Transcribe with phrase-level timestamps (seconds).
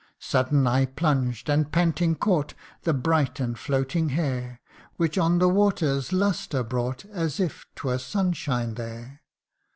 [0.17, 4.59] Sudden I plunged, and panting caught The bright and floating hair,
[4.95, 9.21] Which on the waters lustre brought, As if 'twere sunshine there.